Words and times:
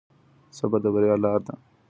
صبر 0.57 0.79
د 0.83 0.85
بريا 0.93 1.15
لاره 1.23 1.41
ده. 1.45 1.53